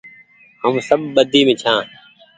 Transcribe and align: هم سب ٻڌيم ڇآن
هم 0.61 0.73
سب 0.87 0.99
ٻڌيم 1.15 1.47
ڇآن 1.61 1.85